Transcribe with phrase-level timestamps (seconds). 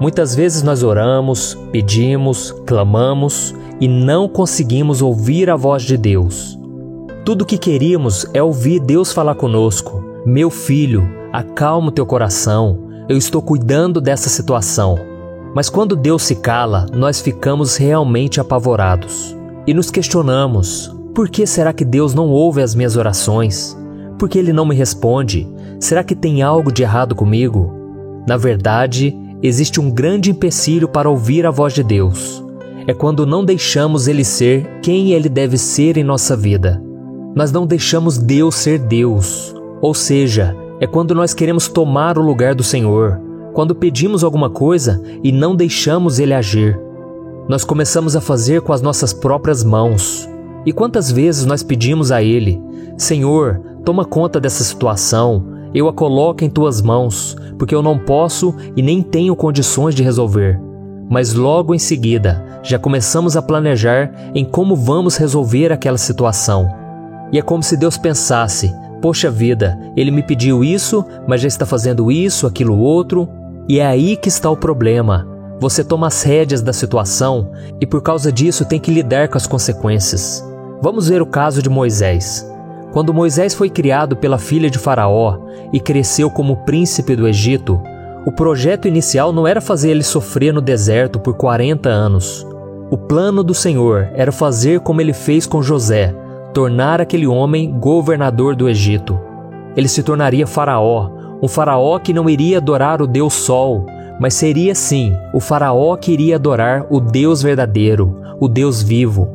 [0.00, 6.58] Muitas vezes nós oramos, pedimos, clamamos e não conseguimos ouvir a voz de Deus.
[7.24, 10.04] Tudo o que queríamos é ouvir Deus falar conosco.
[10.24, 12.78] Meu filho, acalma o teu coração,
[13.08, 14.98] eu estou cuidando dessa situação.
[15.54, 19.36] Mas quando Deus se cala, nós ficamos realmente apavorados
[19.66, 23.76] e nos questionamos: por que será que Deus não ouve as minhas orações?
[24.18, 25.48] Por que ele não me responde?
[25.80, 27.72] Será que tem algo de errado comigo?
[28.28, 32.44] Na verdade, existe um grande empecilho para ouvir a voz de Deus.
[32.86, 36.82] É quando não deixamos ele ser quem ele deve ser em nossa vida.
[37.34, 39.54] Nós não deixamos Deus ser Deus.
[39.80, 43.20] Ou seja, é quando nós queremos tomar o lugar do Senhor,
[43.52, 46.78] quando pedimos alguma coisa e não deixamos ele agir.
[47.48, 50.28] Nós começamos a fazer com as nossas próprias mãos.
[50.64, 52.60] E quantas vezes nós pedimos a ele:
[52.98, 58.54] Senhor, toma conta dessa situação, eu a coloco em tuas mãos, porque eu não posso
[58.76, 60.60] e nem tenho condições de resolver.
[61.08, 66.68] Mas logo em seguida, já começamos a planejar em como vamos resolver aquela situação.
[67.32, 71.64] E é como se Deus pensasse: Poxa vida, ele me pediu isso, mas já está
[71.64, 73.28] fazendo isso, aquilo outro.
[73.68, 75.26] E é aí que está o problema.
[75.60, 79.46] Você toma as rédeas da situação e por causa disso tem que lidar com as
[79.46, 80.44] consequências.
[80.82, 82.46] Vamos ver o caso de Moisés.
[82.96, 85.36] Quando Moisés foi criado pela filha de Faraó
[85.70, 87.78] e cresceu como príncipe do Egito,
[88.24, 92.46] o projeto inicial não era fazer ele sofrer no deserto por 40 anos.
[92.90, 96.14] O plano do Senhor era fazer como ele fez com José,
[96.54, 99.20] tornar aquele homem governador do Egito.
[99.76, 101.10] Ele se tornaria Faraó,
[101.42, 103.84] um Faraó que não iria adorar o Deus Sol,
[104.18, 109.28] mas seria sim o Faraó que iria adorar o Deus verdadeiro, o Deus vivo.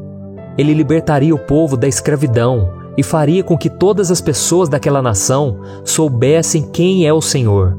[0.58, 5.60] Ele libertaria o povo da escravidão e faria com que todas as pessoas daquela nação
[5.84, 7.78] soubessem quem é o Senhor.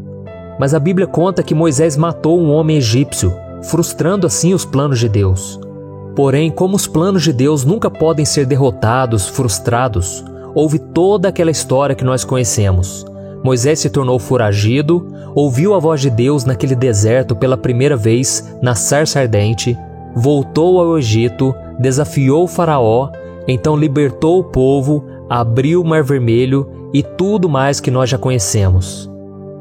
[0.58, 3.32] Mas a Bíblia conta que Moisés matou um homem egípcio,
[3.62, 5.60] frustrando assim os planos de Deus.
[6.14, 11.94] Porém, como os planos de Deus nunca podem ser derrotados, frustrados, houve toda aquela história
[11.94, 13.04] que nós conhecemos.
[13.42, 18.74] Moisés se tornou foragido, ouviu a voz de Deus naquele deserto pela primeira vez na
[18.74, 19.76] sarça ardente,
[20.14, 23.10] voltou ao Egito, desafiou o Faraó
[23.46, 29.10] então libertou o povo, abriu o Mar Vermelho e tudo mais que nós já conhecemos.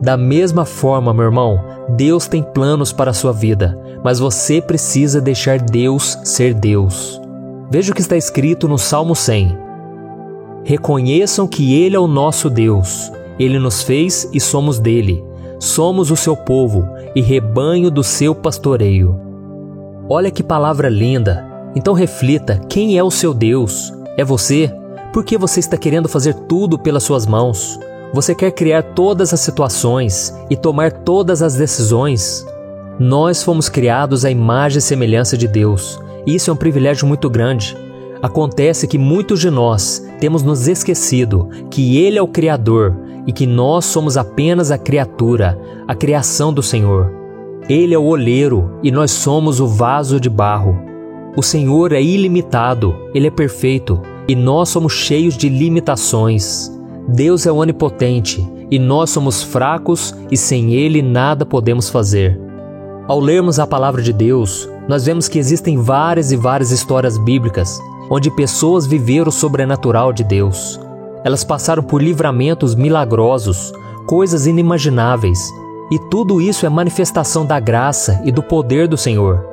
[0.01, 5.21] Da mesma forma, meu irmão, Deus tem planos para a sua vida, mas você precisa
[5.21, 7.21] deixar Deus ser Deus.
[7.69, 9.57] Veja o que está escrito no Salmo 100.
[10.63, 13.11] Reconheçam que Ele é o nosso Deus.
[13.39, 15.23] Ele nos fez e somos dele.
[15.59, 19.19] Somos o seu povo e rebanho do seu pastoreio.
[20.09, 21.50] Olha que palavra linda!
[21.75, 23.93] Então reflita: quem é o seu Deus?
[24.17, 24.71] É você?
[25.13, 27.79] Por que você está querendo fazer tudo pelas suas mãos?
[28.13, 32.45] Você quer criar todas as situações e tomar todas as decisões?
[32.99, 37.75] Nós fomos criados à imagem e semelhança de Deus, isso é um privilégio muito grande.
[38.21, 42.95] Acontece que muitos de nós temos nos esquecido que Ele é o Criador
[43.25, 47.11] e que nós somos apenas a criatura, a criação do Senhor.
[47.67, 50.90] Ele é o olheiro e nós somos o vaso de barro.
[51.35, 56.69] O Senhor é ilimitado, Ele é perfeito e nós somos cheios de limitações.
[57.07, 62.39] Deus é onipotente e nós somos fracos e sem Ele nada podemos fazer.
[63.07, 67.79] Ao lermos a palavra de Deus, nós vemos que existem várias e várias histórias bíblicas
[68.09, 70.77] onde pessoas viveram o sobrenatural de Deus.
[71.23, 73.71] Elas passaram por livramentos milagrosos,
[74.05, 75.49] coisas inimagináveis,
[75.89, 79.50] e tudo isso é manifestação da graça e do poder do Senhor.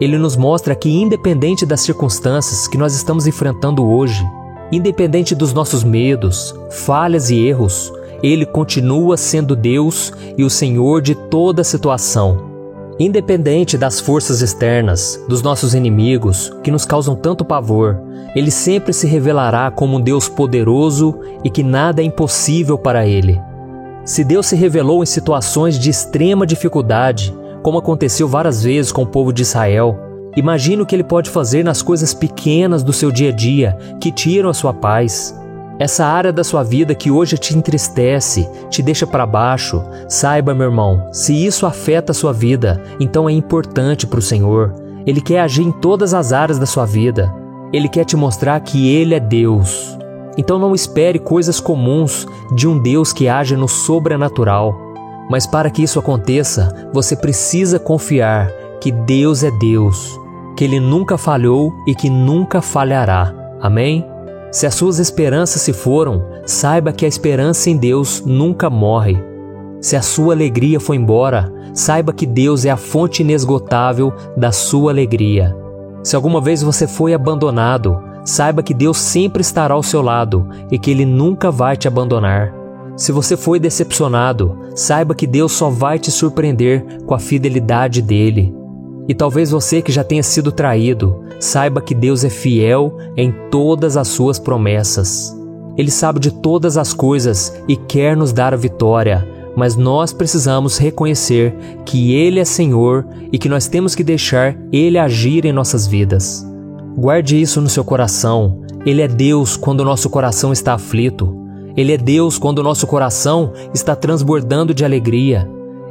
[0.00, 4.22] Ele nos mostra que, independente das circunstâncias que nós estamos enfrentando hoje,
[4.70, 7.92] independente dos nossos medos, falhas e erros,
[8.22, 12.54] Ele continua sendo Deus e o Senhor de toda a situação.
[12.98, 17.98] Independente das forças externas, dos nossos inimigos, que nos causam tanto pavor,
[18.34, 23.40] Ele sempre se revelará como um Deus poderoso e que nada é impossível para Ele.
[24.04, 27.34] Se Deus se revelou em situações de extrema dificuldade,
[27.66, 29.98] como aconteceu várias vezes com o povo de Israel.
[30.36, 34.12] Imagine o que ele pode fazer nas coisas pequenas do seu dia a dia que
[34.12, 35.36] tiram a sua paz.
[35.76, 40.66] Essa área da sua vida que hoje te entristece, te deixa para baixo, saiba, meu
[40.66, 44.72] irmão, se isso afeta a sua vida, então é importante para o Senhor.
[45.04, 47.34] Ele quer agir em todas as áreas da sua vida.
[47.72, 49.98] Ele quer te mostrar que Ele é Deus.
[50.38, 54.85] Então não espere coisas comuns de um Deus que age no sobrenatural.
[55.30, 58.50] Mas para que isso aconteça, você precisa confiar
[58.80, 60.18] que Deus é Deus,
[60.56, 63.34] que Ele nunca falhou e que nunca falhará.
[63.60, 64.06] Amém?
[64.52, 69.22] Se as suas esperanças se foram, saiba que a esperança em Deus nunca morre.
[69.80, 74.90] Se a sua alegria foi embora, saiba que Deus é a fonte inesgotável da sua
[74.90, 75.54] alegria.
[76.02, 80.78] Se alguma vez você foi abandonado, saiba que Deus sempre estará ao seu lado e
[80.78, 82.54] que Ele nunca vai te abandonar.
[82.96, 88.54] Se você foi decepcionado, saiba que Deus só vai te surpreender com a fidelidade dele.
[89.06, 93.98] E talvez você que já tenha sido traído, saiba que Deus é fiel em todas
[93.98, 95.36] as suas promessas.
[95.76, 100.78] Ele sabe de todas as coisas e quer nos dar a vitória, mas nós precisamos
[100.78, 101.54] reconhecer
[101.84, 106.46] que Ele é Senhor e que nós temos que deixar Ele agir em nossas vidas.
[106.96, 108.62] Guarde isso no seu coração.
[108.86, 111.35] Ele é Deus quando o nosso coração está aflito.
[111.76, 115.48] Ele é Deus quando o nosso coração está transbordando de alegria.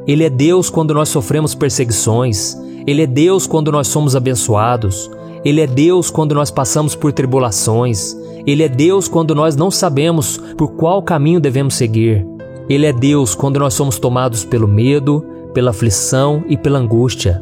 [0.08, 2.58] Ele é Deus quando nós sofremos perseguições.
[2.88, 5.10] Ele é Deus quando nós somos abençoados.
[5.44, 8.18] Ele é Deus quando nós passamos por tribulações.
[8.48, 12.26] Ele é Deus quando nós não sabemos por qual caminho devemos seguir.
[12.68, 15.24] Ele é Deus quando nós somos tomados pelo medo,
[15.54, 17.42] pela aflição e pela angústia.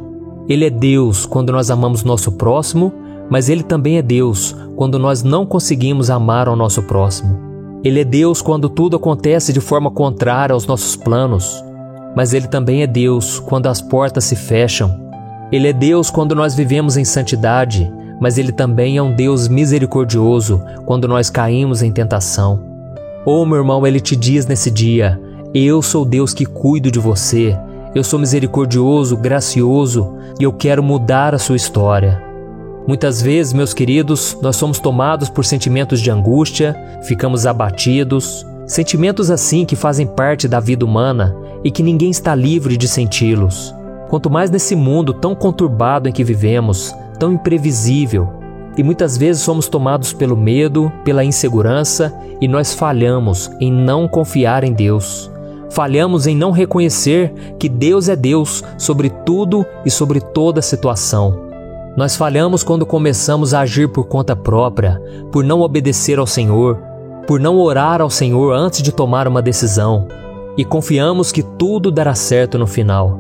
[0.49, 2.91] Ele é Deus quando nós amamos nosso próximo,
[3.29, 7.52] mas Ele também é Deus quando nós não conseguimos amar ao nosso próximo.
[7.83, 11.61] Ele é Deus quando tudo acontece de forma contrária aos nossos planos,
[12.15, 15.03] mas Ele também é Deus quando as portas se fecham.
[15.51, 17.91] Ele é Deus quando nós vivemos em santidade,
[18.21, 22.63] mas Ele também é um Deus misericordioso quando nós caímos em tentação.
[23.25, 25.19] Oh, meu irmão, Ele te diz nesse dia:
[25.53, 27.53] Eu sou Deus que cuido de você,
[27.93, 32.22] eu sou misericordioso, gracioso e eu quero mudar a sua história.
[32.85, 39.63] Muitas vezes, meus queridos, nós somos tomados por sentimentos de angústia, ficamos abatidos, sentimentos assim
[39.63, 41.33] que fazem parte da vida humana
[41.63, 43.73] e que ninguém está livre de senti-los.
[44.09, 48.27] Quanto mais nesse mundo tão conturbado em que vivemos, tão imprevisível,
[48.77, 54.63] e muitas vezes somos tomados pelo medo, pela insegurança e nós falhamos em não confiar
[54.63, 55.31] em Deus.
[55.69, 61.52] Falhamos em não reconhecer que Deus é Deus sobre tudo e sobre toda situação.
[61.95, 64.99] Nós falhamos quando começamos a agir por conta própria,
[65.31, 66.77] por não obedecer ao Senhor,
[67.27, 70.07] por não orar ao Senhor antes de tomar uma decisão,
[70.57, 73.19] e confiamos que tudo dará certo no final.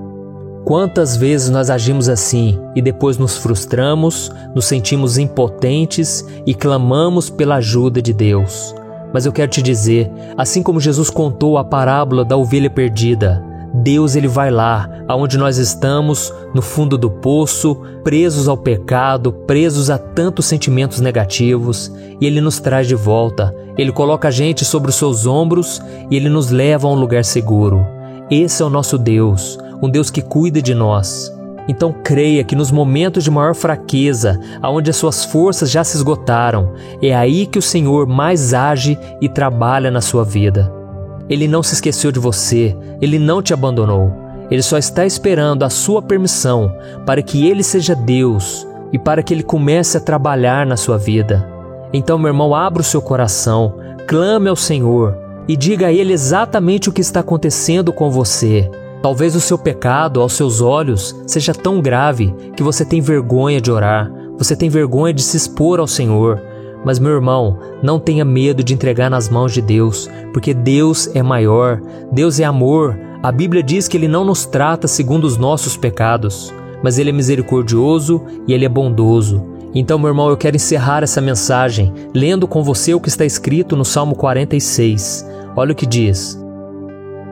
[0.65, 7.55] Quantas vezes nós agimos assim e depois nos frustramos, nos sentimos impotentes e clamamos pela
[7.55, 8.73] ajuda de Deus?
[9.13, 13.43] Mas eu quero te dizer, assim como Jesus contou a parábola da ovelha perdida,
[13.73, 19.89] Deus ele vai lá, aonde nós estamos, no fundo do poço, presos ao pecado, presos
[19.89, 21.91] a tantos sentimentos negativos,
[22.21, 23.53] e ele nos traz de volta.
[23.75, 25.81] Ele coloca a gente sobre os seus ombros
[26.11, 27.83] e ele nos leva a um lugar seguro.
[28.29, 31.33] Esse é o nosso Deus, um Deus que cuida de nós.
[31.67, 36.73] Então creia que nos momentos de maior fraqueza, aonde as suas forças já se esgotaram,
[37.01, 40.82] é aí que o Senhor mais age e trabalha na sua vida.
[41.29, 44.11] Ele não se esqueceu de você, ele não te abandonou.
[44.51, 46.75] Ele só está esperando a sua permissão
[47.05, 51.49] para que ele seja Deus e para que ele comece a trabalhar na sua vida.
[51.93, 53.75] Então, meu irmão, abra o seu coração,
[54.07, 55.17] clame ao Senhor
[55.47, 58.69] e diga a ele exatamente o que está acontecendo com você.
[59.01, 63.71] Talvez o seu pecado aos seus olhos seja tão grave que você tem vergonha de
[63.71, 66.41] orar, você tem vergonha de se expor ao Senhor.
[66.85, 71.23] Mas, meu irmão, não tenha medo de entregar nas mãos de Deus, porque Deus é
[71.23, 71.81] maior,
[72.11, 72.97] Deus é amor.
[73.21, 76.53] A Bíblia diz que Ele não nos trata segundo os nossos pecados,
[76.83, 79.53] mas Ele é misericordioso e Ele é bondoso.
[79.73, 83.75] Então, meu irmão, eu quero encerrar essa mensagem lendo com você o que está escrito
[83.75, 85.25] no Salmo 46.
[85.55, 86.39] Olha o que diz: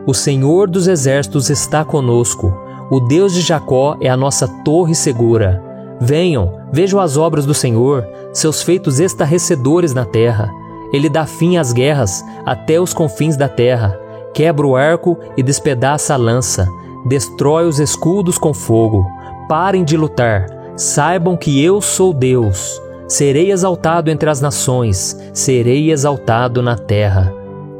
[0.08, 2.51] O Senhor dos exércitos está conosco,
[2.89, 5.63] o Deus de Jacó é a nossa torre segura.
[6.00, 10.51] Venham, vejam as obras do Senhor, seus feitos estarrecedores na terra.
[10.93, 13.97] Ele dá fim às guerras até os confins da terra,
[14.33, 16.67] quebra o arco e despedaça a lança,
[17.05, 19.05] destrói os escudos com fogo.
[19.47, 22.81] Parem de lutar, saibam que eu sou Deus.
[23.07, 27.33] Serei exaltado entre as nações, serei exaltado na terra.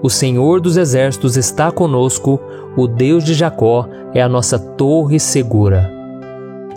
[0.04, 2.40] O Senhor dos exércitos está conosco,
[2.76, 6.01] o Deus de Jacó é a nossa torre segura.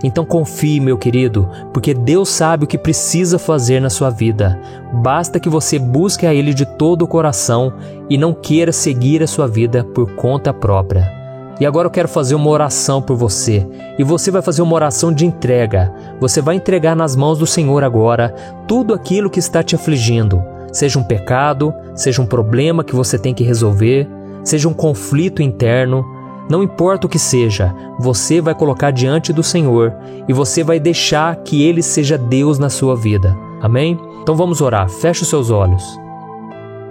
[0.04, 4.60] Então confie, meu querido, porque Deus sabe o que precisa fazer na sua vida.
[4.92, 7.72] Basta que você busque a Ele de todo o coração
[8.10, 11.10] e não queira seguir a sua vida por conta própria.
[11.58, 13.66] E agora eu quero fazer uma oração por você.
[13.98, 15.90] E você vai fazer uma oração de entrega.
[16.20, 18.34] Você vai entregar nas mãos do Senhor agora
[18.68, 20.44] tudo aquilo que está te afligindo.
[20.70, 24.06] Seja um pecado, seja um problema que você tem que resolver,
[24.42, 26.04] seja um conflito interno,
[26.48, 29.94] não importa o que seja, você vai colocar diante do Senhor
[30.28, 33.36] e você vai deixar que Ele seja Deus na sua vida.
[33.62, 33.98] Amém?
[34.22, 34.88] Então vamos orar.
[34.88, 35.82] Feche os seus olhos.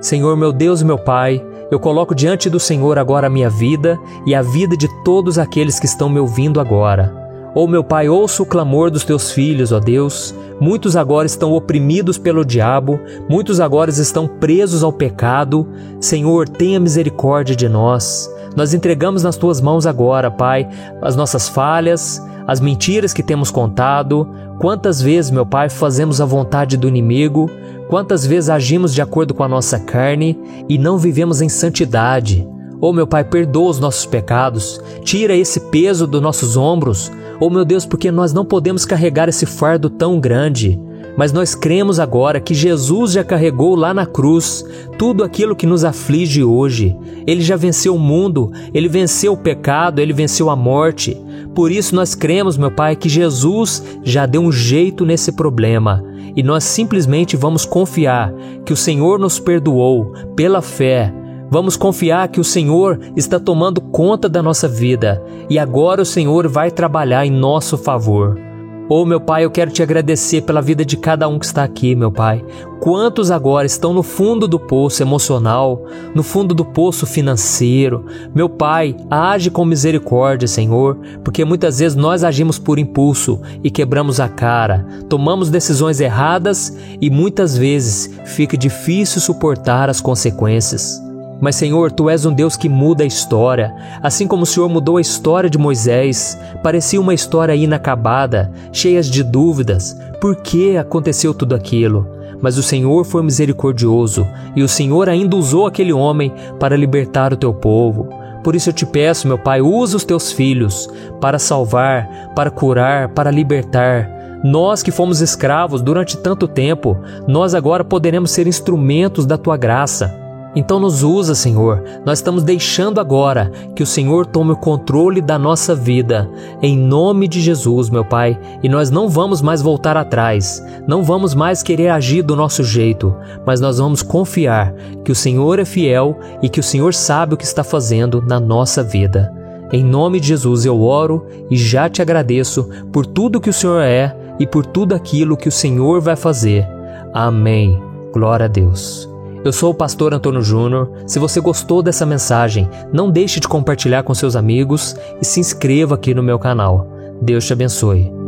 [0.02, 1.42] Senhor, meu Deus e meu Pai,
[1.74, 5.80] Eu coloco diante do Senhor agora a minha vida e a vida de todos aqueles
[5.80, 7.12] que estão me ouvindo agora.
[7.56, 10.36] Oh meu Pai, ouça o clamor dos teus filhos, ó Deus.
[10.60, 15.68] Muitos agora estão oprimidos pelo diabo, muitos agora estão presos ao pecado.
[16.00, 18.30] Senhor, tenha misericórdia de nós.
[18.56, 20.68] Nós entregamos nas tuas mãos agora, Pai,
[21.02, 24.30] as nossas falhas, as mentiras que temos contado.
[24.60, 27.50] Quantas vezes, meu Pai, fazemos a vontade do inimigo?
[27.90, 32.48] Quantas vezes agimos de acordo com a nossa carne e não vivemos em santidade?
[32.80, 37.12] Oh, meu Pai, perdoa os nossos pecados, tira esse peso dos nossos ombros.
[37.40, 40.80] Oh, meu Deus, porque nós não podemos carregar esse fardo tão grande.
[41.18, 44.66] Mas nós cremos agora que Jesus já carregou lá na cruz
[44.98, 46.96] tudo aquilo que nos aflige hoje.
[47.28, 51.16] Ele já venceu o mundo, ele venceu o pecado, ele venceu a morte.
[51.54, 56.04] Por isso nós cremos, meu Pai, que Jesus já deu um jeito nesse problema.
[56.36, 58.34] E nós simplesmente vamos confiar
[58.66, 61.14] que o Senhor nos perdoou pela fé
[61.54, 66.48] Vamos confiar que o Senhor está tomando conta da nossa vida e agora o Senhor
[66.48, 68.53] vai trabalhar em nosso favor.
[68.90, 71.96] Oh, meu Pai, eu quero te agradecer pela vida de cada um que está aqui,
[71.96, 72.44] meu Pai.
[72.82, 78.06] Quantos agora estão no fundo do poço emocional, no fundo do poço financeiro?
[78.36, 84.20] Meu Pai, age com misericórdia, Senhor, porque muitas vezes nós agimos por impulso e quebramos
[84.20, 91.02] a cara, tomamos decisões erradas e muitas vezes fica difícil suportar as consequências.
[91.44, 93.76] Mas, Senhor, tu és um Deus que muda a história.
[94.02, 99.22] Assim como o Senhor mudou a história de Moisés, parecia uma história inacabada, cheia de
[99.22, 99.94] dúvidas.
[100.22, 102.08] Por que aconteceu tudo aquilo?
[102.42, 106.32] Mas o Senhor foi misericordioso e o Senhor ainda usou aquele homem
[106.62, 108.08] para libertar o teu povo.
[108.42, 113.10] Por isso eu te peço, meu Pai, usa os teus filhos para salvar, para curar,
[113.10, 114.10] para libertar.
[114.46, 116.98] Nós que fomos escravos durante tanto tempo,
[117.28, 120.23] nós agora poderemos ser instrumentos da tua graça.
[120.56, 121.84] Então nos usa, Senhor.
[122.06, 126.30] Nós estamos deixando agora que o Senhor tome o controle da nossa vida,
[126.62, 128.40] em nome de Jesus, meu Pai.
[128.62, 133.16] E nós não vamos mais voltar atrás, não vamos mais querer agir do nosso jeito,
[133.46, 137.38] mas nós vamos confiar que o Senhor é fiel e que o Senhor sabe o
[137.38, 139.34] que está fazendo na nossa vida.
[139.72, 143.82] Em nome de Jesus eu oro e já te agradeço por tudo que o Senhor
[143.82, 146.68] é e por tudo aquilo que o Senhor vai fazer.
[147.12, 147.82] Amém.
[148.12, 149.13] Glória a Deus.
[149.44, 150.90] Eu sou o pastor Antônio Júnior.
[151.06, 155.96] Se você gostou dessa mensagem, não deixe de compartilhar com seus amigos e se inscreva
[155.96, 156.88] aqui no meu canal.
[157.22, 158.23] Deus te abençoe.